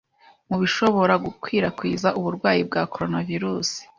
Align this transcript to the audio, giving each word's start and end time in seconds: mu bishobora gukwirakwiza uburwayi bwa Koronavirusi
mu 0.49 0.55
bishobora 0.61 1.13
gukwirakwiza 1.25 2.07
uburwayi 2.19 2.61
bwa 2.67 2.81
Koronavirusi 2.93 3.79